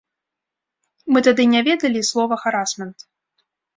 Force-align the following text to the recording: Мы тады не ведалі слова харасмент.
Мы 1.15 1.19
тады 1.29 1.47
не 1.53 1.61
ведалі 1.67 2.01
слова 2.11 2.33
харасмент. 2.45 2.97